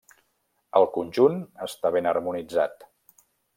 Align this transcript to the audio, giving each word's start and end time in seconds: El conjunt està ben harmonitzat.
El 0.79 0.85
conjunt 0.95 1.37
està 1.67 1.93
ben 1.99 2.11
harmonitzat. 2.13 2.91